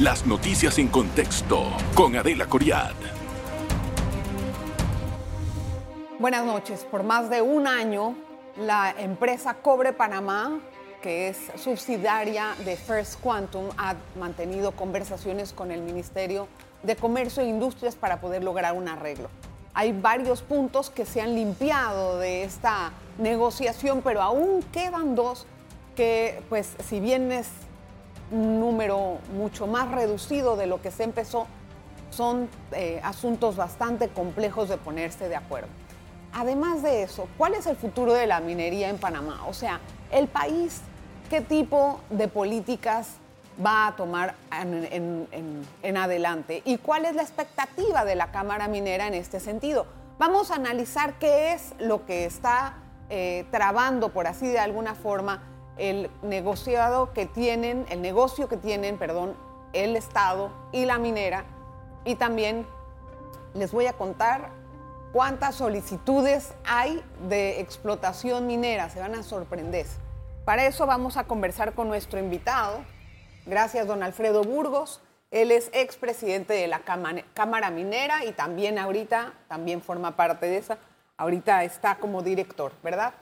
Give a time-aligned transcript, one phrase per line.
[0.00, 1.62] Las noticias en contexto
[1.94, 2.94] con Adela Coriad.
[6.18, 6.86] Buenas noches.
[6.90, 8.14] Por más de un año,
[8.56, 10.58] la empresa Cobre Panamá,
[11.02, 16.48] que es subsidiaria de First Quantum, ha mantenido conversaciones con el Ministerio
[16.82, 19.28] de Comercio e Industrias para poder lograr un arreglo.
[19.74, 25.46] Hay varios puntos que se han limpiado de esta negociación, pero aún quedan dos
[25.94, 27.48] que, pues, si bien es
[28.30, 31.46] un número mucho más reducido de lo que se empezó,
[32.10, 35.68] son eh, asuntos bastante complejos de ponerse de acuerdo.
[36.32, 39.42] Además de eso, ¿cuál es el futuro de la minería en Panamá?
[39.48, 39.80] O sea,
[40.12, 40.80] el país,
[41.28, 43.16] ¿qué tipo de políticas
[43.64, 46.62] va a tomar en, adelante?
[46.64, 49.86] ¿Y cuál es la expectativa de la Cámara Minera en este sentido?
[50.18, 52.74] Vamos a analizar qué es lo que está
[53.08, 55.42] eh, trabando, por así de alguna forma,
[55.80, 59.34] el negociado que tienen, el negocio que tienen, perdón,
[59.72, 61.44] el Estado y la minera.
[62.04, 62.66] Y también
[63.54, 64.50] les voy a contar
[65.12, 68.90] cuántas solicitudes hay de explotación minera.
[68.90, 69.86] Se van a sorprender.
[70.44, 72.80] Para eso vamos a conversar con nuestro invitado.
[73.46, 75.00] Gracias, don Alfredo Burgos.
[75.30, 80.78] Él es expresidente de la Cámara Minera y también ahorita, también forma parte de esa.
[81.16, 83.14] Ahorita está como director, ¿verdad?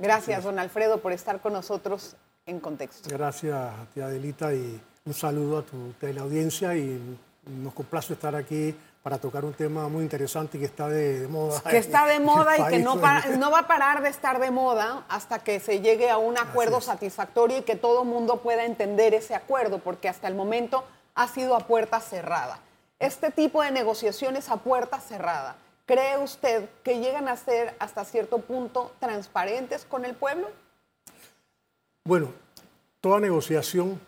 [0.00, 3.08] Gracias, don Alfredo, por estar con nosotros en Contexto.
[3.10, 9.18] Gracias, tía Adelita, y un saludo a tu teleaudiencia y nos complace estar aquí para
[9.18, 11.60] tocar un tema muy interesante que está de, moda.
[11.68, 15.04] Que está de moda y que no, no, va a parar de estar de moda
[15.08, 19.34] hasta que se llegue a un acuerdo satisfactorio y que todo mundo pueda entender ese
[19.34, 20.84] acuerdo, porque hasta el momento
[21.14, 22.58] ha sido a puerta cerrada.
[22.98, 25.56] Este tipo de negociaciones a puerta cerrada
[25.90, 30.46] ¿Cree usted que llegan a ser hasta cierto punto transparentes con el pueblo?
[32.04, 32.28] Bueno,
[33.00, 34.00] toda negociación,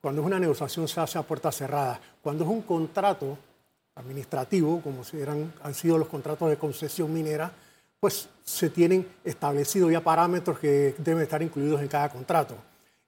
[0.00, 2.00] cuando es una negociación se hace a puerta cerrada.
[2.22, 3.36] Cuando es un contrato
[3.96, 7.50] administrativo, como eran, han sido los contratos de concesión minera,
[7.98, 12.54] pues se tienen establecidos ya parámetros que deben estar incluidos en cada contrato.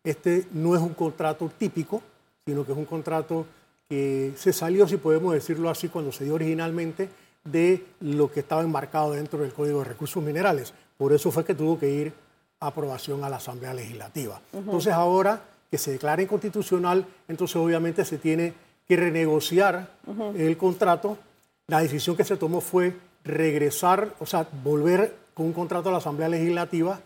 [0.02, 2.02] Este no es un contrato típico,
[2.44, 3.46] sino que es un contrato
[3.88, 7.08] que se salió, si podemos decirlo así, cuando se dio originalmente
[7.44, 10.72] de lo que estaba embarcado dentro del Código de Recursos Minerales.
[10.96, 12.12] Por eso fue que tuvo que ir
[12.60, 14.40] a aprobación a la Asamblea Legislativa.
[14.52, 18.52] Entonces ahora que se declara inconstitucional, entonces obviamente se tiene
[18.86, 19.88] que renegociar
[20.34, 21.16] el contrato.
[21.68, 25.98] La decisión que se tomó fue regresar, o sea, volver con un contrato a la
[25.98, 27.00] Asamblea Legislativa.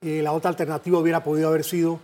[0.00, 1.98] Eh, la otra alternativa hubiera podido haber sido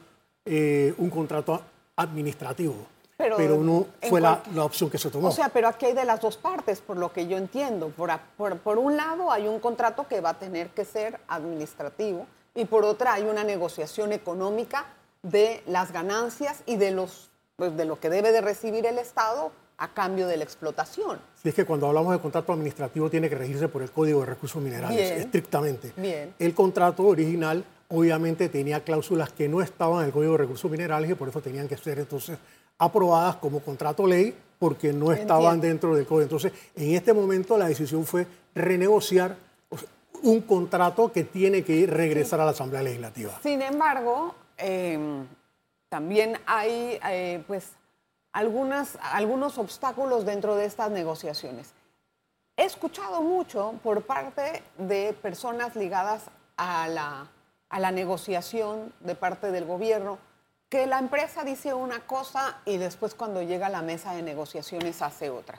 [0.45, 1.62] eh, un contrato
[1.97, 2.87] administrativo
[3.36, 5.28] pero, no fue la, opción que se tomó.
[5.28, 7.88] O sea, pero aquí hay de las dos partes, por lo que yo entiendo.
[7.91, 8.10] Por,
[8.58, 12.84] por, un lado hay un contrato que va a tener que ser administrativo y por
[12.84, 14.86] otra hay una negociación económica
[15.22, 19.52] de las ganancias y de, los, pues, de lo que debe de recibir el Estado
[19.78, 21.19] a cambio de la explotación.
[21.42, 24.26] Sí, es que cuando hablamos de contrato administrativo tiene que regirse por el Código de
[24.26, 25.92] Recursos Minerales, estrictamente.
[25.97, 26.34] Bien.
[26.38, 31.10] El contrato original obviamente tenía cláusulas que no estaban en el Código de Recursos Minerales
[31.10, 32.38] y por eso tenían que ser entonces
[32.81, 36.23] aprobadas como contrato ley porque no estaban dentro del código.
[36.23, 39.37] Entonces, en este momento la decisión fue renegociar
[40.23, 43.39] un contrato que tiene que regresar a la Asamblea Legislativa.
[43.43, 45.27] Sin embargo, em,
[45.89, 47.73] también hay eh, pues,
[48.33, 51.73] algunas, algunos obstáculos dentro de estas negociaciones.
[52.57, 56.25] He escuchado mucho por parte de personas ligadas
[56.57, 57.29] a la,
[57.69, 60.19] a la negociación de parte del gobierno
[60.70, 65.03] que la empresa dice una cosa y después cuando llega a la mesa de negociaciones
[65.03, 65.58] hace otra.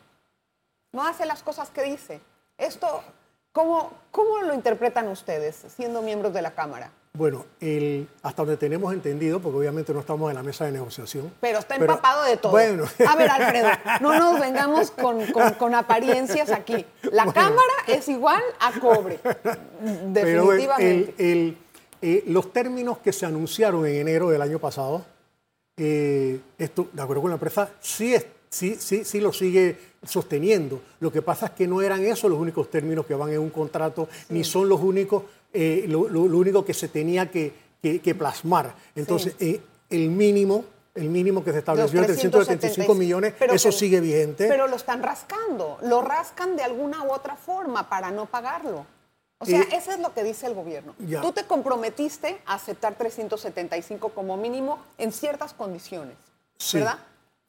[0.93, 2.21] No hace las cosas que dice.
[2.57, 3.03] Esto,
[3.51, 6.91] ¿cómo, cómo lo interpretan ustedes siendo miembros de la Cámara?
[7.13, 11.33] Bueno, el, hasta donde tenemos entendido, porque obviamente no estamos en la mesa de negociación.
[11.41, 12.53] Pero está empapado de todo.
[12.53, 12.85] Bueno.
[13.05, 13.67] A ver, Alfredo,
[13.99, 15.19] no nos vengamos con,
[15.57, 16.85] con, apariencias aquí.
[17.11, 19.19] La Cámara es igual a cobre.
[20.05, 21.13] Definitivamente.
[21.17, 21.57] Pero el,
[22.01, 25.05] eh, los términos que se anunciaron en enero del año pasado,
[25.77, 28.15] eh, esto, de acuerdo con la empresa, sí,
[28.49, 30.81] sí, sí, sí lo sigue sosteniendo.
[30.99, 33.49] Lo que pasa es que no eran esos los únicos términos que van en un
[33.49, 35.23] contrato, ni son los únicos,
[35.53, 37.53] eh, lo, único que se tenía que,
[38.17, 38.75] plasmar.
[38.95, 39.35] Entonces,
[39.89, 44.47] el mínimo el mínimo que se estableció de 375 millones, eso sigue vigente.
[44.47, 48.85] Pero lo están rascando, lo rascan de alguna u otra forma para no pagarlo.
[49.41, 50.93] O sea, eso es lo que dice el gobierno.
[51.21, 56.15] Tú te comprometiste a aceptar 375 como mínimo en ciertas condiciones,
[56.73, 56.99] ¿verdad?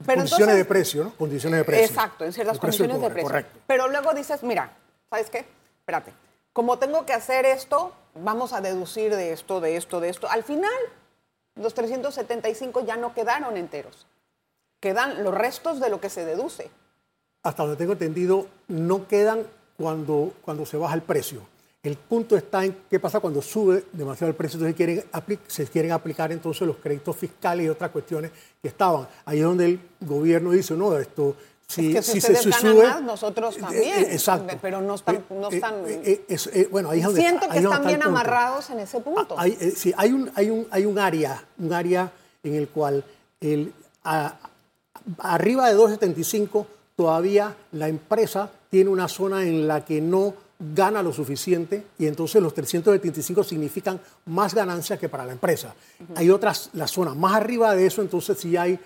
[0.05, 1.15] condiciones de precio, ¿no?
[1.17, 1.85] Condiciones de precio.
[1.85, 3.29] Exacto, en ciertas condiciones de precio.
[3.29, 3.61] Correcto.
[3.67, 4.73] Pero luego dices, mira,
[5.11, 5.44] ¿sabes qué?
[5.81, 6.15] Espérate,
[6.55, 10.31] como tengo que hacer esto, vamos a deducir de esto, de esto, de esto.
[10.31, 10.73] Al final,
[11.56, 14.06] los 375 ya no quedaron enteros.
[14.81, 16.71] quedan los restos de lo que se deduce.
[17.44, 19.47] Hasta donde tengo entendido, no quedan
[19.77, 21.52] cuando, cuando se baja el precio.
[21.82, 24.56] El punto está en qué pasa cuando sube demasiado el precio.
[24.56, 25.05] Entonces quieren
[25.49, 28.31] se quieren aplicar entonces los créditos fiscales y otras cuestiones
[28.61, 29.08] que estaban.
[29.25, 31.34] Ahí es donde el gobierno dice, no, esto
[31.73, 34.05] si, si se, sube, más, nosotros eh, también.
[34.05, 34.58] Eh, exacto.
[34.61, 35.17] Pero no están.
[35.17, 35.75] Eh, no están
[36.70, 39.34] bueno, ahí es donde, siento que están bien amarrados en ese punto.
[39.38, 42.12] Ah, hay, sí, hay un, hay, un, hay un área, un área
[42.43, 43.02] en el cual
[43.40, 43.73] el,
[45.19, 50.34] arriba de 275 todavía la empresa tiene una zona en la que no
[50.75, 55.75] gana lo suficiente y entonces los 375 significan más ganancia que para la empresa.
[56.14, 58.79] Hay otras, la zona más arriba de eso, entonces sí hay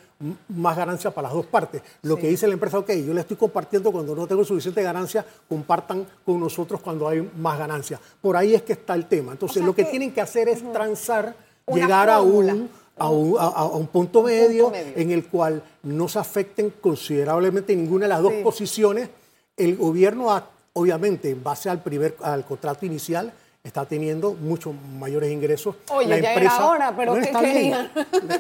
[0.49, 1.83] más ganancia para las dos partes.
[2.03, 5.25] Lo que dice la empresa, ok, yo le estoy compartiendo cuando no tengo suficiente ganancia,
[5.49, 8.01] compartan con nosotros cuando hay más ganancia.
[8.23, 9.33] Por ahí es que está el tema.
[9.33, 11.37] Entonces lo que, tienen que hacer es transar,
[11.67, 18.07] llegar a un, a un, punto, medio en el cual no se afecten considerablemente ninguna
[18.07, 19.11] de las dos posiciones.
[19.57, 23.33] El gobierno ha obviamente, en base al, primer, al contrato inicial,
[23.65, 25.75] está teniendo muchos mayores ingresos.
[25.91, 27.91] Oye, la ya empresa, era hora, pero ¿qué querían?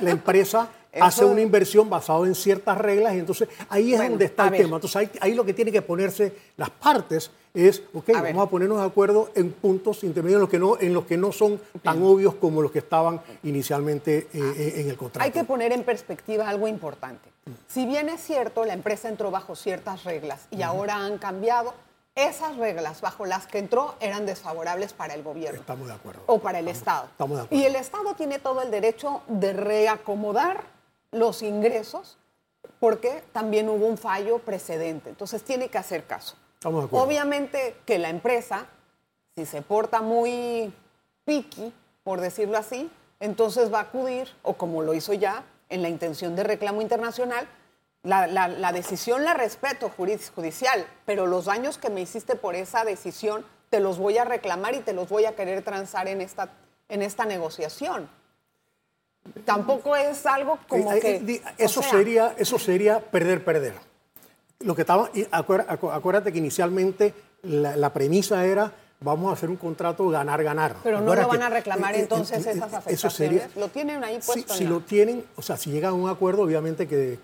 [0.02, 0.68] La empresa
[1.00, 4.76] hace una inversión basada en ciertas reglas y entonces ahí es donde está el tema.
[4.76, 8.84] Entonces ahí, lo que tiene que ponerse las partes es, ok, vamos a ponernos de
[8.84, 12.34] acuerdo en puntos intermedios en los que no, en los que no son tan obvios
[12.34, 15.24] como los que estaban inicialmente eh, eh, en el contrato.
[15.24, 17.30] Hay que poner en perspectiva algo importante.
[17.66, 21.74] Si bien es cierto, la empresa entró bajo ciertas reglas y ahora han cambiado,
[22.16, 25.60] esas reglas bajo las que entró eran desfavorables para el gobierno.
[25.60, 26.22] Estamos de acuerdo.
[26.26, 27.04] O para el Estado.
[27.04, 27.62] Estamos de acuerdo.
[27.62, 30.64] Y el Estado tiene todo el derecho de reacomodar
[31.12, 32.16] los ingresos
[32.80, 35.10] porque también hubo un fallo precedente.
[35.10, 36.36] Entonces tiene que hacer caso.
[36.54, 37.06] Estamos de acuerdo.
[37.06, 38.66] Obviamente que la empresa,
[39.34, 40.72] si se porta muy
[41.26, 41.72] piqui,
[42.02, 42.90] por decirlo así,
[43.20, 47.46] entonces va a acudir, o como lo hizo ya, en la intención de reclamo internacional,
[48.06, 53.80] la, decisión la respeto judicial, pero los daños que me hiciste por esa decisión te
[53.80, 56.50] los voy a reclamar y te los voy a querer transar en esta,
[56.88, 58.08] en esta negociación.
[59.44, 61.16] Tampoco es algo como eh, que...
[61.16, 63.74] Eh, eso, sería, eso sería perder, perder.
[64.60, 67.12] Lo que estaba, acuérdate que inicialmente
[67.42, 70.76] la premisa era vamos a hacer un contrato ganar-ganar.
[70.82, 72.98] Pero no lo van a reclamar eh, eh, entonces esas afectaciones.
[72.98, 74.54] Eso sería, ¿Lo tienen ahí puesto?
[74.54, 77.18] Si, lo tienen, o sea, si llegan a un acuerdo, obviamente que,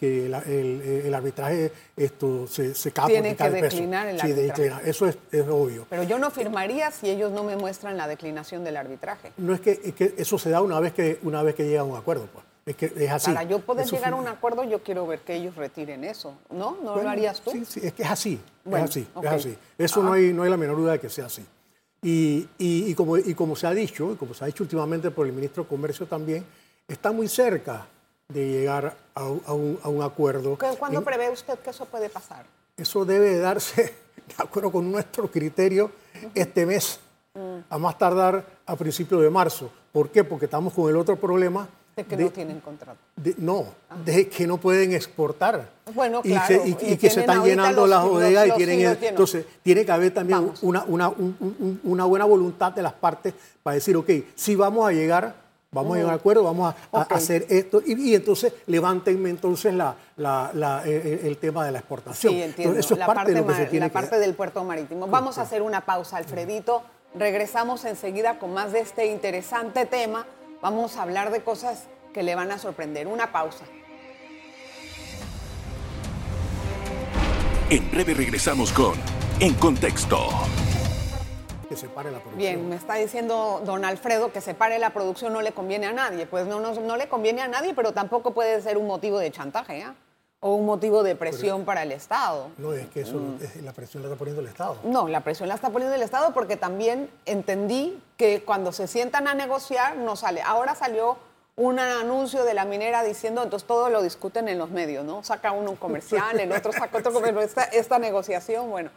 [0.00, 4.70] el, arbitraje esto se, se Tiene que declinar el arbitraje.
[4.70, 5.16] Sí, eso es,
[5.48, 5.86] obvio.
[5.88, 9.32] Pero yo no firmaría si ellos no me muestran la declinación del arbitraje.
[9.38, 11.84] No es que, que eso se da una vez que, una vez que llega a
[11.84, 12.47] un acuerdo, pues.
[12.68, 13.32] Es que es así.
[13.32, 16.76] Para yo poder llegar a un acuerdo, yo quiero ver que ellos retiren eso, ¿no?
[16.82, 17.50] ¿No lo harías tú?
[17.50, 19.58] Sí, sí, es que es así, es así, es así.
[19.78, 21.46] Eso no hay, no hay la menor duda de que sea así.
[22.02, 25.26] Y, y, como, y como se ha dicho, y como se ha dicho últimamente por
[25.26, 26.44] el ministro de Comercio también,
[26.86, 27.86] está muy cerca
[28.28, 30.58] de llegar a, un, a un, acuerdo.
[30.78, 32.44] ¿Cuándo prevé usted que eso puede pasar?
[32.76, 33.82] Eso debe darse,
[34.16, 35.90] de acuerdo con nuestro criterio,
[36.34, 37.00] este mes,
[37.32, 37.60] mm.
[37.70, 39.70] a más tardar a principios de marzo.
[39.90, 40.22] ¿Por qué?
[40.22, 41.66] Porque estamos con el otro problema
[41.98, 43.00] de que no tienen contrato.
[43.38, 43.96] no, ah.
[44.04, 45.68] de que no pueden exportar.
[45.92, 46.62] Bueno, claro.
[46.64, 48.96] Y, que se están llenando las bodegas y tienen...
[49.02, 51.12] entonces, tiene que haber también una, una,
[51.82, 55.34] una, buena voluntad de las partes para decir, ok, si vamos a llegar,
[55.72, 57.82] vamos a llegar a un acuerdo, vamos a, hacer esto.
[57.84, 62.32] Y, entonces, levántenme entonces la, la, el, tema de la exportación.
[62.32, 62.78] Sí, entiendo.
[62.78, 65.08] eso es la parte, de lo que se tiene la parte del puerto marítimo.
[65.08, 66.82] Vamos a hacer una pausa, Alfredito.
[67.14, 70.26] Regresamos enseguida con más de este interesante tema
[70.60, 73.06] Vamos a hablar de cosas que le van a sorprender.
[73.06, 73.64] Una pausa.
[77.70, 78.94] En breve regresamos con
[79.38, 80.18] En Contexto.
[81.68, 82.38] Que se pare la producción.
[82.38, 85.92] Bien, me está diciendo don Alfredo que se pare la producción no le conviene a
[85.92, 86.26] nadie.
[86.26, 89.80] Pues no, no, le conviene a nadie, pero tampoco puede ser un motivo de chantaje.
[89.80, 89.86] ¿eh?
[90.40, 92.50] o un motivo de presión para el Estado.
[92.58, 93.64] No, es que eso, mm.
[93.64, 94.76] la presión la está poniendo el Estado.
[94.84, 99.28] No, la presión la está poniendo el Estado porque también entendí que cuando se sientan
[99.28, 100.42] a negociar no sale.
[100.42, 101.16] Ahora salió
[101.54, 105.22] un anuncio de la minera diciendo, entonces todo lo discuten en los medios, ¿no?
[105.22, 108.90] Saca uno un comercial, el otro saca otro comercial, esta, esta negociación, bueno.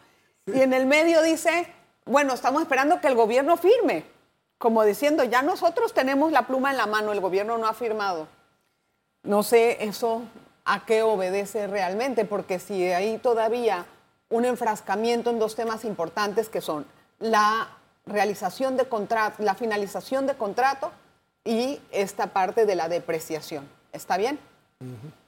[0.47, 1.71] Y en el medio dice,
[2.05, 4.05] bueno, estamos esperando que el gobierno firme,
[4.57, 8.27] como diciendo, ya nosotros tenemos la pluma en la mano, el gobierno no ha firmado.
[9.21, 10.23] No sé, eso
[10.65, 13.85] a qué obedece realmente, porque si hay todavía
[14.29, 16.87] un enfrascamiento en dos temas importantes que son
[17.19, 17.69] la
[18.05, 20.91] realización de contrato, la finalización de contrato
[21.43, 23.67] y esta parte de la depreciación.
[23.93, 24.39] ¿Está bien?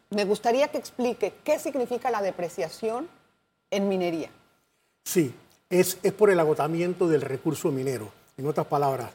[0.09, 3.07] Me gustaría que explique qué significa la depreciación
[3.71, 4.29] en minería.
[5.03, 5.33] Sí,
[5.69, 8.11] es, es por el agotamiento del recurso minero.
[8.37, 9.09] En otras palabras,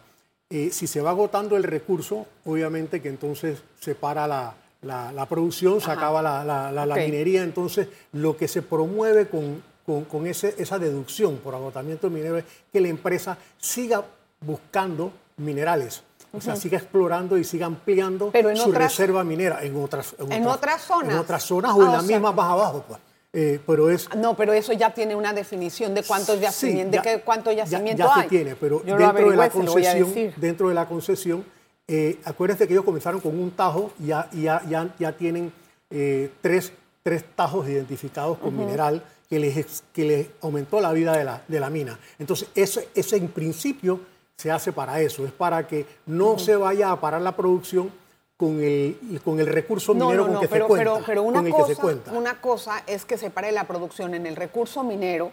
[0.51, 5.27] eh, si se va agotando el recurso, obviamente que entonces se para la, la, la
[5.27, 7.43] producción, se acaba la, la- minería.
[7.43, 12.45] Entonces, lo que se promueve con, con- con ese- esa deducción por agotamiento minero es
[12.71, 14.05] que la empresa siga
[14.39, 16.03] buscando minerales.
[16.31, 20.47] O sea, siga explorando y siga ampliando Pero su otras- reserva minera en otras, En
[20.47, 21.15] otras zonas.
[21.15, 22.85] En otras zonas o Ah, en o las mismas más abajo.
[22.87, 23.01] Pues.
[23.33, 27.11] Eh, pero es No, pero eso ya tiene una definición de cuántos Sí, yacimientos, ya-
[27.13, 28.23] de qué, cuánto ya- yacimiento ya, hay.
[28.25, 31.45] se tiene, pero dentro de la concesión, dentro de la concesión,
[31.87, 35.51] eh, acuérdense que ellos comenzaron con un tajo y ya, ya, ya, ya tienen
[35.91, 41.25] eh, tres, tres tajos identificados con mineral que les, que les aumentó la vida de
[41.25, 41.99] la, de la mina.
[42.19, 44.01] Entonces, ese, ese en principio
[44.37, 47.93] se hace para eso, es para que no se vaya a parar la producción
[48.37, 50.93] con el, con el recurso No, minero no, con no, que pero, se cuenta.
[50.95, 52.13] pero, pero una, con el que se cosa, cuenta.
[52.13, 55.33] una cosa es que se pare la producción en el recurso minero,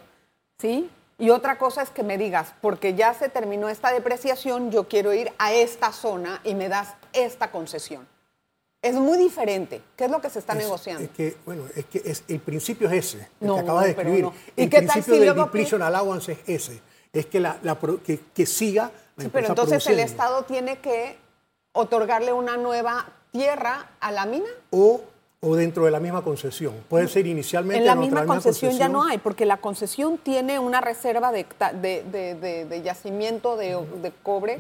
[0.58, 0.90] ¿sí?
[1.18, 5.14] Y otra cosa es que me digas, porque ya se terminó esta depreciación, yo quiero
[5.14, 8.06] ir a esta zona y me das esta concesión.
[8.86, 9.82] Es muy diferente.
[9.96, 11.04] ¿Qué es lo que se está Es- negociando?
[11.04, 13.90] Es que, bueno, es que es, el principio es ese, el No, que acabas de
[13.92, 14.22] escribir.
[14.24, 14.34] no.
[14.56, 16.82] ¿Y El qué tal principio si del depletion allowance es ese.
[17.12, 20.00] Es que, la, la que, que siga la Sí, pero entonces el.
[20.00, 21.18] Estado tiene que
[21.74, 24.50] otorgarle una nueva tierra a la mina.
[24.72, 25.02] O,
[25.42, 26.74] o dentro de la misma concesión.
[26.90, 30.18] Puede ser inicialmente En la dentro de misma concesión ya no hay, porque la concesión
[30.18, 31.46] tiene una reserva de,
[31.82, 34.60] de, de- de- yacimiento de, de cobre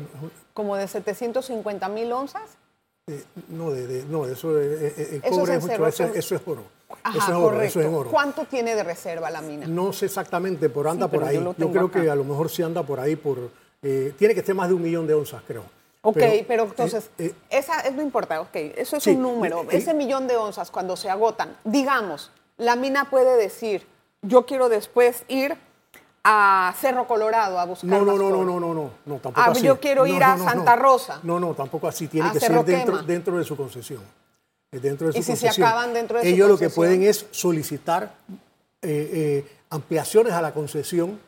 [0.54, 2.42] como de 750 mil onzas.
[3.08, 6.42] Eh, no, de, de- no, eso eh, eh, el Eso cobre es mucho, eso, es
[6.48, 6.64] oro.
[7.04, 7.66] Ajá, eso es oro, correcto.
[7.80, 8.10] eso es oro.
[8.10, 9.68] ¿Cuánto tiene de reserva la mina?
[9.68, 11.36] No sé exactamente, pero anda Sí, por ahí.
[11.36, 12.02] Yo, creo acá.
[12.02, 13.52] que a lo mejor sí anda por ahí por...
[13.80, 15.64] tiene que estar más de un millón de onzas, creo.
[16.02, 17.10] Ok, pero, entonces,
[17.50, 19.66] esa es no importa, ok, eso es sí, un número.
[19.70, 23.86] Ese millón de onzas, cuando se agotan, digamos, la mina puede decir,
[24.24, 25.58] yo quiero después ir
[26.28, 29.52] a Cerro Colorado a buscar No, no, no, no, no, no, no, no, tampoco Ah,
[29.52, 29.62] así.
[29.64, 30.76] yo quiero ir no, a no, Santa.
[30.76, 31.20] Rosa.
[31.22, 32.08] No, no, tampoco así.
[32.08, 33.08] Tiene que Cerro ser dentro, Quema.
[33.08, 34.02] dentro de su concesión.
[34.72, 37.04] Eh, Dentro de su ¿Y si se acaban dentro de su Ellos lo que pueden
[37.04, 38.16] es solicitar
[38.82, 41.20] eh, eh, ampliaciones a la concesión,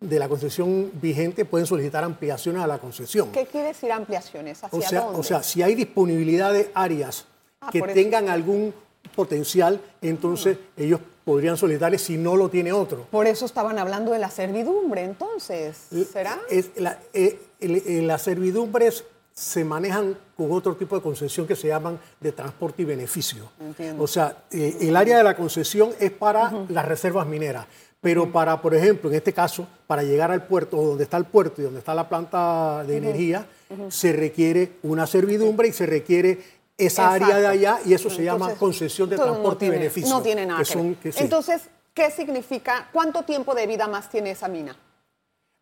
[0.00, 3.30] de la concesión vigente, pueden solicitar ampliaciones a la concesión.
[3.32, 4.64] ¿Qué quiere decir ampliaciones?
[4.64, 5.20] ¿Hacia O sea, dónde?
[5.20, 7.26] o sea, si hay disponibilidad de áreas
[7.60, 8.72] Ah, que tengan algún
[9.16, 13.06] potencial, entonces ellos podrían solicitarle si no lo tiene otro.
[13.10, 15.76] Por eso estaban hablando de la servidumbre, entonces,
[16.10, 16.38] ¿será?
[16.48, 19.04] Es la- eh, eh, las servidumbres
[19.34, 23.44] se manejan con otro tipo de concesión que se llaman de transporte y beneficio.
[23.60, 24.02] Entiendo.
[24.02, 27.66] O sea, eh, el área de la concesión es para las reservas mineras,
[28.00, 31.26] pero para, por ejemplo, en este caso, para llegar al puerto, o donde está el
[31.26, 33.46] puerto y donde está la planta de energía,
[33.90, 36.40] se requiere una servidumbre y se requiere
[36.78, 40.08] esa área de allá y eso se llama concesión de no transporte tiene- y beneficio.
[40.10, 40.96] No tiene nada que que, son- ver.
[40.98, 41.18] que sí.
[41.24, 42.88] Entonces, ¿qué significa?
[42.92, 44.76] ¿Cuánto tiempo de vida más tiene esa mina?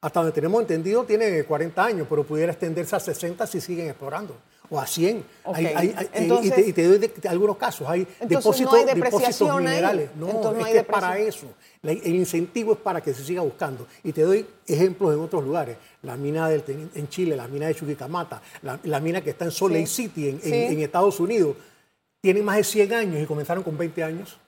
[0.07, 4.37] Hasta donde tenemos entendido tiene 40 años, pero pudiera extenderse a 60 si siguen explorando.
[4.71, 5.25] O a 100.
[5.45, 7.89] Ok, Hay- hay- hay- entonces- y, te, y te doy de- de algunos casos.
[7.89, 10.11] Hay depósitos, no hay depósitos minerales.
[10.17, 11.47] No, Entonces, no es que para eso.
[11.83, 13.85] El incentivo es para que se siga buscando.
[14.05, 15.77] Y te doy ejemplos en otros lugares.
[16.03, 16.63] La mina del,
[16.95, 20.05] en Chile, la mina de Chuquicamata, la, la mina que está en Salt Lake Sí.
[20.05, 20.41] City, en,
[20.73, 21.57] en Estados Unidos.
[22.21, 24.39] Tienen más de 100 años y comenzaron con 20 años.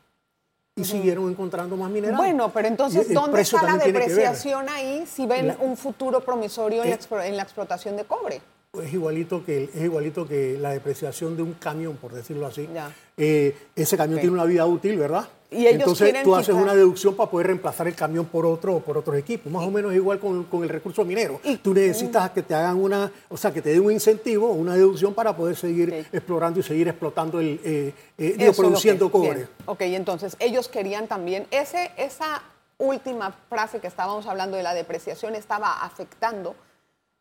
[0.79, 2.19] Y siguieron encontrando más minerales.
[2.19, 6.91] Bueno, pero entonces, ¿dónde está la depreciación ahí si ven La- un futuro promisorio en,
[6.91, 8.41] la Eh, en la explotación de cobre?
[8.83, 12.69] es igualito que es igualito que la depreciación de un camión, por decirlo así.
[13.17, 15.27] Eh, ese camión tiene una vida útil, ¿verdad?
[15.51, 18.81] Y ellos Entonces tú haces una deducción para poder reemplazar el camión por otro o
[18.81, 19.51] por otros equipos.
[19.51, 21.41] Más o menos igual con, con el recurso minero.
[21.43, 24.75] Y- tú necesitas que te hagan una, o sea, que te den un incentivo, una
[24.75, 29.35] deducción para poder seguir explorando y seguir explotando el, eh, eh, digo, produciendo que- cobre.
[29.35, 29.49] bien.
[29.65, 32.43] Ok, entonces ellos querían también, ese, esa
[32.77, 36.55] última frase que estábamos hablando de la depreciación estaba afectando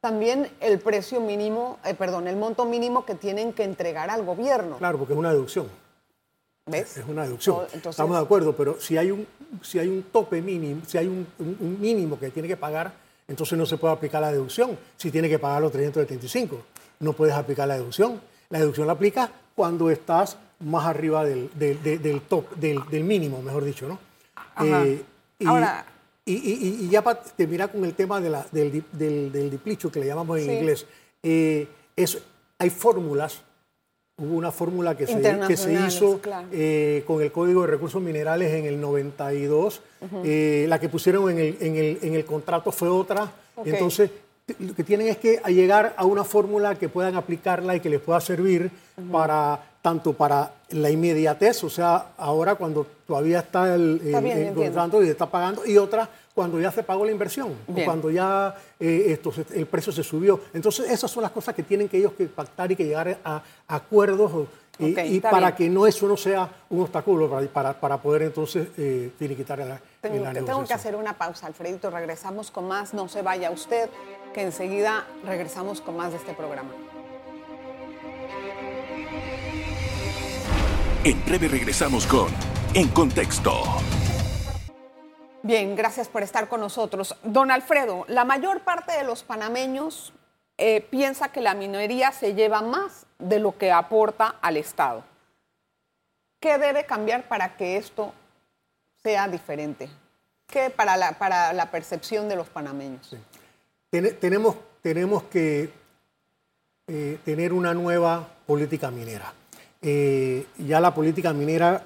[0.01, 4.77] también el precio mínimo, eh, perdón, el monto mínimo que tienen que entregar al gobierno.
[4.77, 5.67] Claro, porque es una deducción.
[6.67, 6.97] ¿Ves?
[6.97, 7.61] Es una deducción.
[7.65, 9.25] Entonces- Estamos de acuerdo, pero si hay un,
[9.61, 12.93] si hay un tope mínimo, si hay un, un- un mínimo que tiene que pagar,
[13.27, 14.77] entonces no se puede aplicar la deducción.
[14.97, 16.61] Si tiene que pagar los 375,
[16.99, 18.19] no puedes aplicar la deducción.
[18.49, 23.03] La deducción la aplicas cuando estás más arriba del, del- del- del top, del, del
[23.03, 23.99] mínimo, mejor dicho, ¿no?
[24.55, 24.85] Ajá.
[24.85, 25.03] Eh,
[25.39, 25.85] y, Ahora-
[26.25, 29.91] y, y- y ya para terminar con el tema de la- del, del, del diplicho,
[29.91, 30.51] que le llamamos en Sí.
[30.51, 30.85] inglés,
[31.23, 32.17] eh, es,
[32.59, 33.41] hay fórmulas.
[34.19, 35.13] Hubo una fórmula que se,
[35.47, 36.47] que se hizo claro.
[36.51, 39.79] eh, con el Código de Recursos Minerales en el 92.
[40.23, 43.31] Eh, la que pusieron en el, en el- en el contrato fue otra.
[43.63, 44.09] Entonces,
[44.57, 47.99] lo que tienen es que llegar a una fórmula que puedan aplicarla y que les
[48.01, 48.71] pueda servir
[49.11, 54.37] para tanto para la inmediatez, o sea, ahora cuando todavía está el, Está el- bien,
[54.49, 58.11] el contrato y está pagando, y otra cuando ya se pagó la inversión, o cuando
[58.11, 60.41] ya eh, esto, el precio se subió.
[60.53, 63.41] Entonces, esas son las cosas que tienen que ellos que pactar y que llegar a,
[63.67, 64.29] a acuerdos
[64.79, 65.55] Y, Ok, y para bien.
[65.57, 69.79] que no eso no sea un obstáculo para, para, para poder entonces eh, finiquitar la,
[70.01, 71.89] Tengo, que- tengo que hacer una pausa, Alfredito.
[71.89, 72.93] Regresamos con más.
[72.93, 73.89] No se vaya usted,
[74.35, 76.69] que enseguida regresamos con más de este programa.
[81.03, 82.27] En breve regresamos con
[82.73, 83.51] En Contexto.
[85.43, 87.15] Bien, gracias por estar con nosotros.
[87.23, 90.13] Don Alfredo, la mayor parte de los panameños
[90.57, 95.03] eh, piensa que la minería se lleva más de lo que aporta al Estado.
[96.39, 98.13] ¿Qué debe cambiar para que esto
[99.01, 99.89] sea diferente?
[100.47, 103.15] ¿Qué para la, para la percepción de los panameños?
[103.89, 105.71] Tene- tenemos, tenemos que
[106.87, 109.33] eh, tener una nueva política minera.
[109.89, 111.81] Eh, ya la política minera,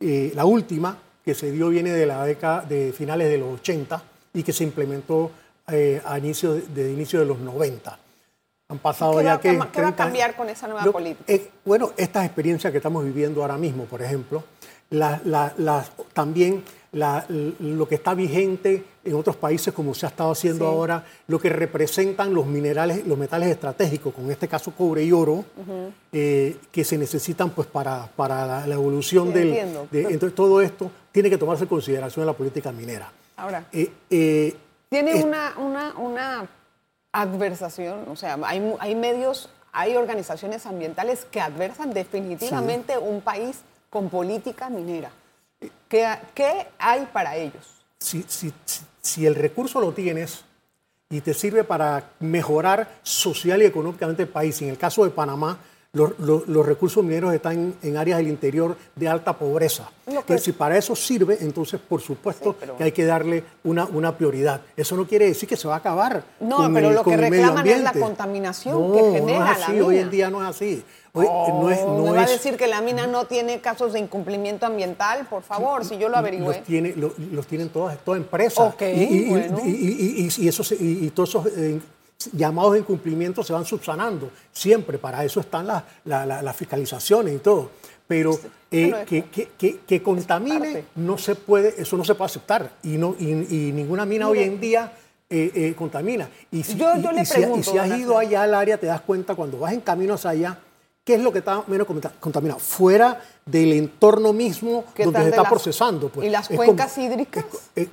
[0.00, 4.02] eh, la última que se dio viene de la década de finales de los 80
[4.32, 5.30] y que se implementó
[5.70, 7.98] eh, a inicio de, de inicio de los 90.
[8.70, 10.92] Han pasado ¿Qué ya va que qué va a 30 cambiar con esa nueva Lo-
[10.92, 11.30] política?
[11.30, 14.42] eh, bueno, estas experiencias que estamos viviendo ahora mismo, por ejemplo,
[14.90, 20.70] la- también lo que está vigente en otros países, como se ha estado haciendo Sí.
[20.70, 25.44] ahora, lo que representan los minerales, los metales estratégicos, con este caso cobre y oro,
[26.12, 29.50] eh, que se necesitan pues para, para la, evolución Sí, del.
[29.90, 33.10] de- entonces todo esto tiene que tomarse en consideración en la política minera.
[33.36, 34.56] Ahora, Eh, eh,
[34.88, 36.48] Tiene es- una, una, una
[37.12, 44.08] adversación, o sea, hay, hay medios, hay organizaciones ambientales que adversan definitivamente un país con
[44.08, 45.10] política minera.
[45.88, 46.06] ¿Qué,
[46.78, 47.66] hay para ellos?
[47.98, 50.44] si, el recurso lo tienes
[51.10, 55.58] y te sirve para mejorar social y económicamente el país, en el caso de Panamá,
[55.94, 59.90] los, los- los recursos mineros están en áreas del interior de alta pobreza.
[60.04, 63.42] Que- Entonces, si para eso sirve, entonces por supuesto Sí, pero- que hay que darle
[63.64, 64.60] una, una prioridad.
[64.76, 66.22] Eso no quiere decir que se va a acabar.
[66.40, 69.52] No, con pero el- lo que con reclaman es la contaminación No, que no genera
[69.52, 70.00] es la así, Hoy mina.
[70.02, 70.84] en día no es así.
[71.14, 73.60] Hoy, no es, Oh, no ¿Me va a es- decir que la mina no tiene
[73.60, 75.26] casos de incumplimiento ambiental?
[75.26, 76.58] Por favor, si yo lo averigüé.
[76.58, 78.74] Los, tiene, lo- los tienen todas, todas empresas.
[78.74, 79.58] Ok, y, y- bueno.
[79.64, 81.80] y- y todos esos eh,
[82.32, 84.30] llamados de incumplimiento se van subsanando.
[84.52, 87.70] Siempre, para eso están las la- la- las fiscalizaciones y todo.
[88.06, 88.38] Pero
[88.70, 92.70] eh, Bueno, que, que- que- que contamine no se puede, eso no se puede aceptar.
[92.82, 94.92] Y, no, y, y ninguna mina hoy en día
[95.30, 96.28] eh, eh, contamina.
[96.50, 98.54] Y si, Yo- yo y- le y si- pregunto, y si has ido allá al
[98.54, 100.58] área, te das cuenta cuando vas en camino hacia allá,
[101.04, 102.58] ¿qué es lo que está menos conta- contaminado?
[102.58, 106.08] Fuera del entorno mismo ¿Qué donde se está procesando.
[106.08, 106.26] pues.
[106.26, 107.44] y las cuencas como- hídricas?
[107.76, 107.88] es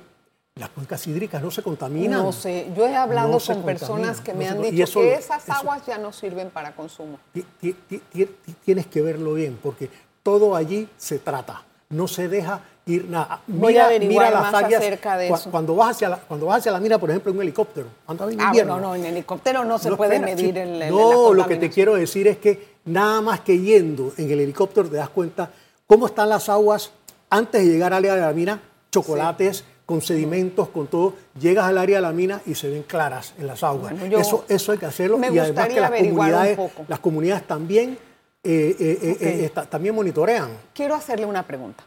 [0.56, 2.22] las cuencas hídricas no se contaminan.
[2.22, 5.14] No sé, yo he hablado No con personas que no me han dicho eso que
[5.14, 7.18] esas eso- aguas ya no sirven para consumo.
[7.32, 9.90] Ti- ti- ti- ti- ti- Tienes que verlo bien, porque
[10.22, 11.62] todo allí se trata.
[11.90, 13.42] No se deja ir nada.
[13.46, 15.50] Voy a averiguar más acerca de eso.
[15.50, 18.24] Cuando vas, hacia la, cuando vas hacia la mina, por ejemplo, en un helicóptero, anda
[18.32, 18.72] en Ah, invierno.
[18.74, 20.58] bueno, no, en helicóptero no se No, puede espera, medir sí.
[20.58, 24.12] el, el- No, la lo que te quiero decir es que nada más que yendo
[24.16, 25.50] en el helicóptero te das cuenta
[25.86, 26.92] cómo están las aguas
[27.28, 31.14] antes de llegar al área de la mina, chocolates, con sedimentos, con todo.
[31.40, 33.98] Llegas al área de la mina y se ven claras en las aguas.
[33.98, 37.98] Bueno, eso, eso hay que hacerlo me y además que las comunidades, las comunidades también,
[38.42, 40.50] eh, eh, eh, eh, también monitorean.
[40.74, 41.84] Quiero hacerle una pregunta.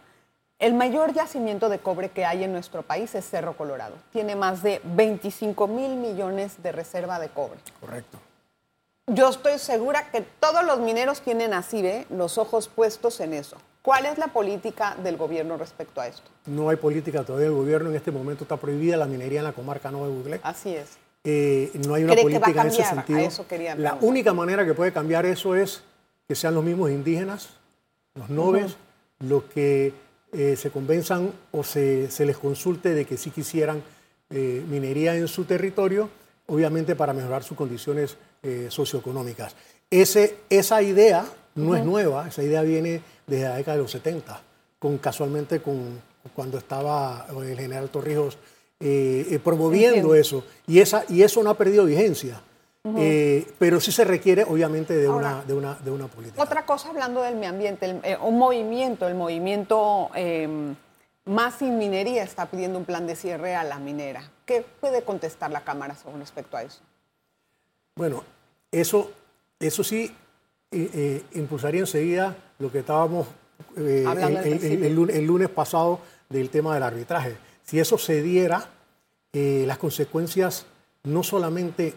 [0.57, 3.95] El mayor yacimiento de cobre que hay en nuestro país es Cerro Colorado.
[4.11, 7.59] Tiene más de 25 mil millones de reserva de cobre.
[7.79, 8.17] Correcto.
[9.07, 12.05] Yo estoy segura que todos los mineros tienen así, ¿ve?
[12.09, 13.57] Los ojos puestos en eso.
[13.81, 16.29] ¿Cuál es la política del gobierno respecto a esto?
[16.45, 17.47] No hay política todavía.
[17.47, 20.39] El gobierno en este momento está prohibida la minería en la comarca Nueva Buglé.
[20.43, 20.97] Así es.
[21.23, 22.99] Eh, no hay una ¿Cree que va a política en ese cambiar?
[22.99, 23.19] A sentido.
[23.19, 25.83] eso la única manera que puede cambiar eso es
[26.27, 27.49] que sean los mismos indígenas,
[28.15, 28.77] los noves,
[29.19, 29.93] los que
[30.31, 33.81] eh, se convenzan o se, se les consulte de que sí quisieran
[34.29, 36.07] eh, minería en su territorio,
[36.45, 39.55] obviamente para mejorar sus condiciones eh, socioeconómicas.
[39.89, 41.25] Ese, esa idea
[41.59, 44.41] no es nueva, esa idea viene desde la década de los 70,
[44.79, 46.01] con, casualmente con,
[46.35, 48.37] cuando estaba el general Torrijos
[48.79, 50.15] eh, eh, promoviendo Entiendo.
[50.15, 50.43] eso.
[50.67, 52.41] Y, esa, y eso no ha perdido vigencia.
[52.97, 56.41] Eh, pero sí se requiere, obviamente, de, Ahora, una, de, una, de una política.
[56.41, 60.73] Otra cosa hablando del medio ambiente, el- eh, un movimiento, el movimiento eh,
[61.25, 64.31] Más sin minería está pidiendo un plan de cierre a la minera.
[64.45, 66.79] ¿Qué puede contestar la Cámara con respecto a eso?
[67.95, 68.23] Bueno,
[68.71, 69.11] eso,
[69.59, 70.15] eso sí
[70.71, 73.27] eh, eh, impulsaría enseguida lo que estábamos
[73.75, 74.85] eh, el, al el- el- principio.
[75.15, 77.35] el lunes, pasado del tema del arbitraje.
[77.63, 78.69] Si eso se diera,
[79.33, 80.65] eh, las consecuencias
[81.03, 81.93] no solamente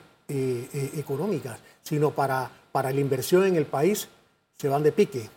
[0.97, 4.09] económicas, sino para, para la inversión en el país
[4.57, 5.29] se van de pique.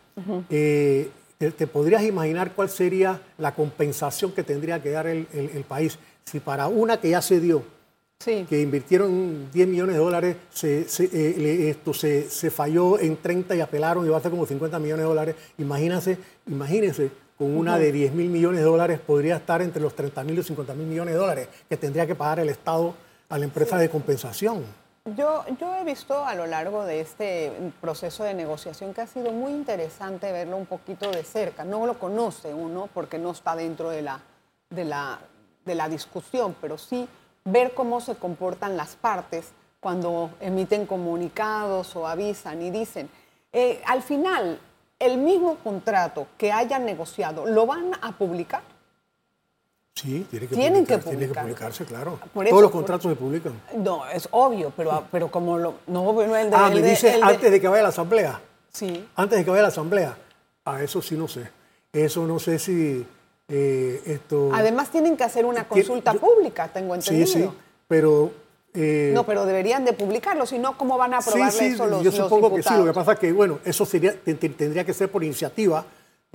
[0.47, 6.39] Te, te podrías imaginar cuál sería la compensación que tendría que dar el país si
[6.39, 7.63] para una que ya se dio
[8.19, 8.45] Sí.
[8.49, 13.55] que invirtieron 10 millones de dólares, se, se, eh, esto se, se falló en 30
[13.55, 15.35] y apelaron y va a ser como 50 millones de dólares.
[15.57, 20.23] Imagínense, imagínense, con una de 10 mil millones de dólares podría estar entre los 30
[20.23, 22.95] mil y 50 mil millones de dólares que tendría que pagar el Estado
[23.29, 24.63] a la empresa de compensación.
[25.15, 29.31] Yo, yo he visto a lo largo de este proceso de negociación que ha sido
[29.31, 31.63] muy interesante verlo un poquito de cerca.
[31.63, 34.19] No lo conoce uno porque no está dentro de la,
[34.71, 35.19] de la,
[35.63, 37.07] de la discusión, pero sí
[37.45, 43.07] ver cómo se comportan las partes cuando emiten comunicados o avisan y dicen,
[43.53, 44.59] eh, al final,
[44.97, 48.61] el mismo contrato que hayan negociado, ¿lo van a publicar?
[49.93, 51.43] Sí, tiene que, Tienen que publicar- tiene que publicar.
[51.43, 52.11] publicarse, claro.
[52.33, 53.61] Por Todos eso, los por- contratos se publican.
[53.77, 55.75] No, es obvio, pero, pero como lo...
[55.87, 56.55] No, bueno, el de...
[56.57, 58.41] Ah, el me de- dice el de- antes de que vaya a la asamblea.
[58.73, 59.07] Sí.
[59.15, 60.17] Antes de que vaya a la asamblea.
[60.65, 61.49] A eso sí no sé.
[61.93, 63.05] Eso no sé si
[63.47, 64.49] eh, esto...
[64.53, 67.51] Además tienen que hacer una consulta yo- pública, tengo sí, entendido.
[67.51, 68.31] sí, pero...
[68.73, 71.85] eh, No, pero deberían de publicarlo, si no, ¿cómo van a aprobarle sí, sí, eso
[71.85, 72.73] los, yo los supongo que sí.
[72.75, 75.85] Lo que pasa es que, bueno, eso sería, te- te- tendría que ser por iniciativa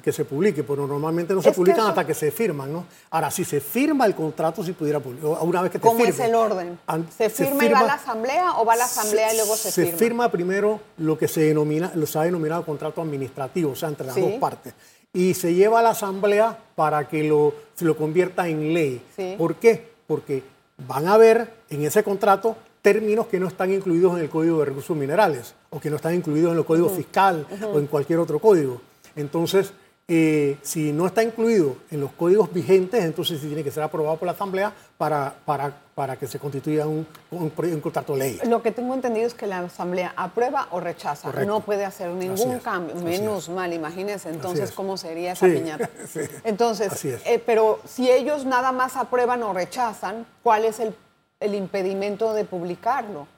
[0.03, 2.73] que se publique, pero normalmente no se Es que publican eso- hasta que se firman,
[2.73, 2.87] ¿no?
[3.11, 5.33] Ahora, si se firma el contrato, sí pudiera publicar.
[5.43, 6.79] Una vez que te ¿Cómo firme, es el orden?
[7.15, 9.71] ¿Se firma y va a la asamblea o va a la asamblea y luego se,
[9.71, 9.99] se firma?
[9.99, 14.07] firma primero lo que se denomina, lo se ha denominado contrato administrativo, o sea, entre
[14.07, 14.23] las Sí.
[14.23, 14.73] dos partes.
[15.13, 19.03] Y se lleva a la asamblea para que lo, se lo convierta en ley.
[19.17, 19.35] Sí.
[19.37, 19.89] ¿Por qué?
[20.07, 20.43] Porque
[20.87, 24.67] van a ver en ese contrato términos que no están incluidos en el Código de
[24.67, 28.39] Recursos Minerales o que no están incluidos en el Código Fiscal o en cualquier otro
[28.39, 28.81] código.
[29.17, 29.73] Entonces,
[30.13, 34.17] eh, si no está incluido en los códigos vigentes, entonces sí tiene que ser aprobado
[34.17, 38.41] por la Asamblea para, para, para que se constituya un, un, un contrato de ley.
[38.49, 41.49] Lo que tengo entendido es que la asamblea aprueba o rechaza, Correcto.
[41.49, 44.75] no puede hacer ningún cambio, menos mal, imagínense entonces es.
[44.75, 45.89] cómo sería esa Sí, piñata.
[46.13, 50.93] sí, Entonces, eh, pero si ellos nada más aprueban o rechazan, ¿cuál es el,
[51.39, 53.29] el impedimento de publicarlo?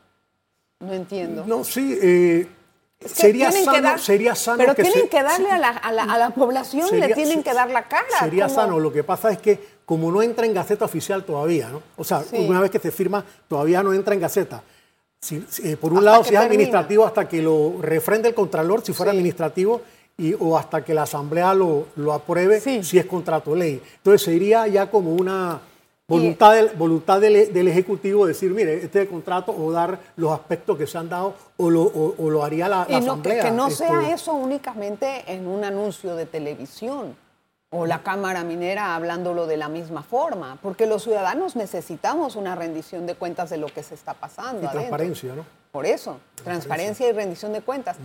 [0.81, 1.45] No entiendo.
[1.47, 2.49] No, sí, eh,
[3.05, 5.59] Es que sería, que sano, dar- sería sano Pero que tienen se- que darle a,
[5.59, 8.07] la, a la- a la población, le tienen que dar la cara.
[8.21, 8.55] Sería ¿cómo?
[8.55, 8.81] sano.
[8.81, 11.83] Lo que pasa es que como no entra en Gaceta Oficial todavía, ¿no?
[11.97, 12.37] O sea, Sí.
[12.49, 14.63] una vez que se firma, todavía no entra en Gaceta.
[15.21, 18.83] Si- eh, por un Hasta lado, si es administrativo, hasta que lo refrende el Contralor,
[18.85, 19.19] si fuera Sí.
[19.19, 19.83] administrativo,
[20.19, 22.83] y, o hasta que la Asamblea lo, lo apruebe, Sí.
[22.85, 23.81] si es contrato ley.
[23.97, 25.61] Entonces sería ya como una
[26.17, 30.33] voluntad, del, voluntad del, del Ejecutivo decir, mire, este es el contrato, o dar los
[30.33, 33.13] aspectos que se han dado, o lo, o- o lo haría la, la Y no,
[33.13, 33.43] Asamblea.
[33.45, 37.17] que no Esto- sea eso únicamente en un anuncio de televisión
[37.75, 43.07] o la Cámara Minera hablándolo de la misma forma, porque los ciudadanos necesitamos una rendición
[43.07, 44.57] de cuentas de lo que se está pasando.
[44.63, 44.73] Y adentro.
[44.81, 45.47] transparencia, ¿no?
[45.71, 47.97] Por eso, transparencia y rendición de cuentas.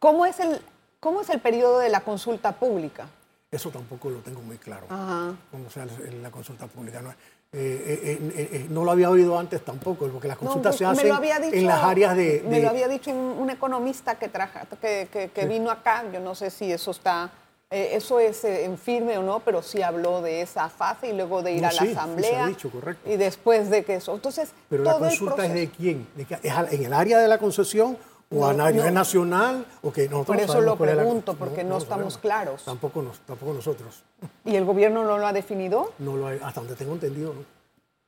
[0.00, 0.60] ¿Cómo, es el,
[0.98, 3.06] ¿Cómo es el periodo de la consulta pública?
[3.52, 4.86] Eso tampoco lo tengo muy claro.
[4.88, 5.32] Ajá.
[5.52, 7.00] Cómo sea la, la consulta pública.
[7.00, 7.14] ¿no?
[7.56, 10.84] Eh, eh, eh, eh, no lo había oído antes tampoco, porque las No, consultas se
[10.84, 12.44] me hacen lo había dicho- en las áreas de...
[12.48, 16.18] Me lo había dicho un, un economista que, traja, que, que- que vino acá, yo
[16.18, 17.30] no sé si eso está,
[17.70, 21.12] eh, eso es eh, en firme o no, pero sí habló de esa fase y
[21.12, 22.46] luego de ir No, a la sí, se asamblea.
[22.48, 23.08] dicho, correcto.
[23.08, 24.12] Y después de que eso.
[24.14, 26.08] Entonces, pero la todo consulta es de quién?
[26.16, 27.96] ¿De qué- ¿Es en el área de la concesión
[28.30, 29.00] o a No, nivel no.
[29.00, 29.66] nacional?
[29.82, 32.18] ¿O que nosotros Por eso lo la- pregunto, porque no estamos sabemos.
[32.18, 32.64] claros.
[32.64, 34.02] Tampoco, nos- tampoco nosotros.
[34.44, 35.92] ¿Y el gobierno no lo ha definido?
[35.98, 37.40] No lo hay- hasta donde tengo entendido, ¿no?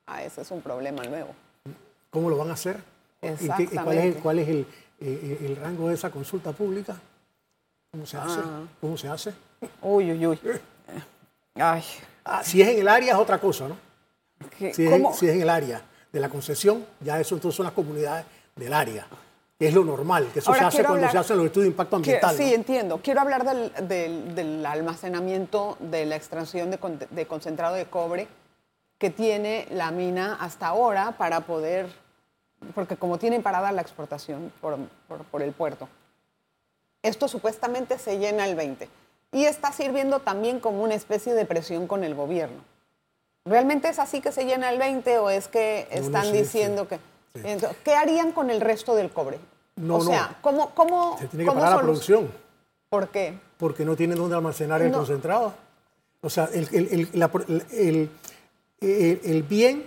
[0.07, 1.29] Ah, ese es un problema nuevo.
[2.09, 2.77] ¿Cómo lo van a hacer?
[3.21, 4.19] ¿Y qué- y ¿Cuál es, el, Exactamente.
[4.21, 4.67] cuál es el,
[5.01, 6.95] eh, el rango de esa consulta pública?
[7.91, 8.39] ¿Cómo se hace?
[8.43, 8.61] Ah.
[8.81, 9.33] ¿Cómo se hace?
[9.81, 10.39] Uy, uy, uy.
[11.55, 11.83] Ay,
[12.29, 13.77] Ah, si es en el área es otra cosa, ¿no?
[14.57, 17.63] ¿qué- Si es, si es en el área de la concesión, ya eso entonces son
[17.65, 18.25] las comunidades
[18.55, 19.07] del área,
[19.59, 21.65] que es lo normal, que eso Ahora se hace cuando hablar- se hacen los estudios
[21.65, 22.37] de impacto Quiero- ambiental.
[22.37, 22.55] sí, ¿no?
[22.55, 22.99] entiendo.
[23.03, 28.27] Quiero hablar del, del- del almacenamiento de la extracción de, con- de concentrado de cobre
[28.99, 31.87] que tiene la mina hasta ahora para poder,
[32.75, 35.89] porque como tienen parada la exportación por, por- por el puerto,
[37.01, 38.87] esto supuestamente se llena el 20
[39.31, 42.63] y está sirviendo también como una especie de presión con el gobierno.
[43.45, 46.31] ¿Realmente es así que se llena el 20 o es que No, no están sé,
[46.33, 46.99] diciendo sí, que...
[47.41, 47.47] sí.
[47.47, 49.39] Entonces, ¿Qué harían con el resto del cobre?
[49.75, 50.05] No, o no.
[50.09, 52.29] sea, ¿cómo, cómo, Se tiene que parar la producción,
[52.89, 53.37] ¿Por qué?
[53.57, 54.97] porque no tienen dónde almacenar el No.
[54.99, 55.53] concentrado.
[56.21, 57.31] O sea, el, el- el- la-
[57.71, 59.83] el- bien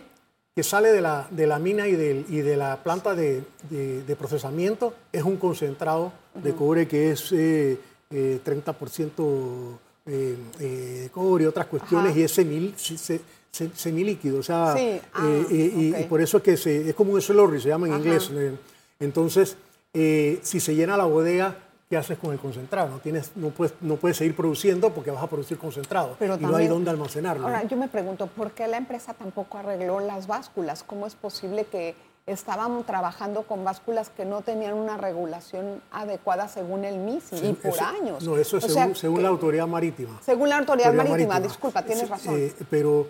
[0.54, 4.02] que sale de la, de la mina y, del- y de la planta de, de-
[4.02, 7.78] de procesamiento es un concentrado de cobre que es eh,
[8.10, 10.64] eh, 30% eh, eh,
[11.02, 12.18] de cobre y otras cuestiones Ajá.
[12.20, 14.38] y es semil- se- se- se- semilíquido.
[14.38, 17.20] O sea, Sí, ah, eh, eh, y, por eso es que se- es como un
[17.20, 18.02] slurry, se llama en Ajá.
[18.02, 18.30] inglés.
[18.32, 18.56] eh.
[19.00, 19.56] Entonces,
[19.94, 21.56] eh, si se llena la bodega,
[21.88, 22.88] ¿qué haces con el concentrado?
[22.90, 26.42] No, tienes, no, puedes, no puedes seguir produciendo porque vas a producir concentrado Pero y
[26.42, 27.44] no hay dónde almacenarlo.
[27.46, 30.82] Ahora, yo me pregunto, ¿por qué la empresa tampoco arregló las básculas?
[30.84, 31.94] ¿Cómo es posible que
[32.26, 37.80] estaban trabajando con básculas que no tenían una regulación adecuada según el MISI y por
[37.80, 38.22] años?
[38.22, 38.66] No, eso es
[38.98, 40.20] según, la autoridad marítima.
[40.24, 42.36] Según la autoridad, marítima, disculpa, tienes razón.
[42.38, 43.08] Eh, pero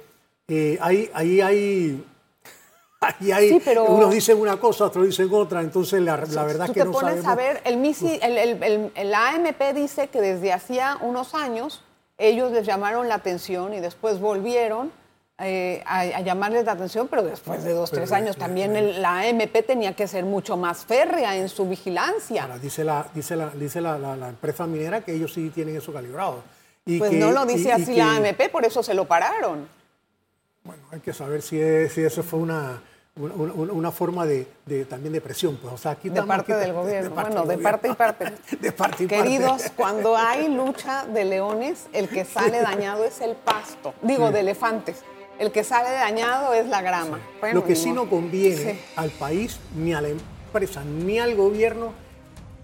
[0.51, 2.05] eh, ahí, ahí hay
[3.21, 6.85] y ahí unos dicen una cosa, otros dicen otra, entonces la, la verdad es que
[6.85, 7.01] no sabemos.
[7.01, 11.35] te pones a ver, el, MISI, el, el, el, AMP dice que desde hacía unos
[11.35, 11.83] años
[12.19, 14.93] ellos les llamaron la atención y después volvieron
[15.39, 19.95] eh, a, llamarles la atención, pero después de dos, tres años también la AMP tenía
[19.95, 22.43] que ser mucho más férrea en su vigilancia.
[22.43, 25.95] Ahora, dice la, dice, la, dice la, la, empresa minera que ellos sí tienen eso
[25.95, 26.43] calibrado.
[26.85, 29.80] Y pues no lo dice así la AMP, por eso se lo pararon.
[30.64, 32.81] Bueno, hay que saber si, si eso fue una
[33.16, 34.46] una, forma de,
[34.88, 35.57] también de presión.
[35.57, 37.11] Pues, o sea, aquí de parte del gobierno.
[37.11, 38.33] bueno, de parte y parte.
[38.61, 43.37] de parte y Queridos, cuando hay lucha de leones, el que sale dañado es el
[43.37, 43.94] pasto.
[44.03, 45.03] Digo, de elefantes.
[45.38, 47.18] El que sale dañado es la grama.
[47.53, 51.92] Lo que sí no conviene al país, ni a la empresa, ni al gobierno,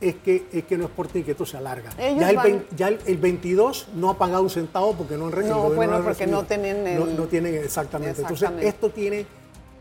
[0.00, 1.90] es que, es que no es por ti que esto se alarga.
[1.96, 5.68] Ya el, ya el, 22 no ha pagado un centavo porque no han recibido.
[5.68, 7.16] No, bueno, porque no tienen el...
[7.16, 8.20] no, tienen exactamente.
[8.20, 9.26] Entonces, esto tiene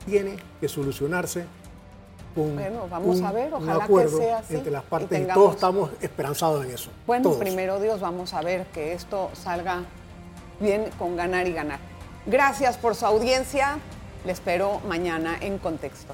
[0.05, 1.45] tiene que solucionarse
[2.35, 5.33] con bueno, vamos un, a ver, ojalá acuerdo que sea así entre las partes y,
[5.33, 6.89] todos estamos esperanzados en eso.
[7.07, 9.83] Bueno, primero Dios, vamos a ver que esto salga
[10.59, 11.79] bien con ganar y ganar.
[12.25, 13.79] Gracias por su audiencia.
[14.25, 16.13] Le espero mañana en Contexto.